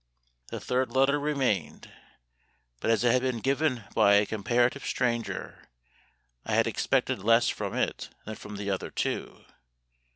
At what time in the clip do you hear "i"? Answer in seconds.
6.43-6.53